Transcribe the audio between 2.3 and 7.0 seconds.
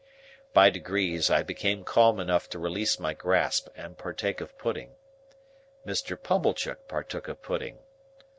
to release my grasp and partake of pudding. Mr. Pumblechook